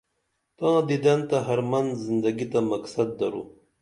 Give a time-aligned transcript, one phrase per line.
[0.57, 3.43] تاں دِدن تہ حرمن زندگی تہ مقصد درو